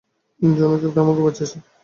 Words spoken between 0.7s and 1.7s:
Crypto আমাকে বাঁচিয়েছে?